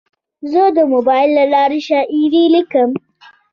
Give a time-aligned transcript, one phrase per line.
[0.51, 2.89] زه د موبایل له لارې شاعري لیکم.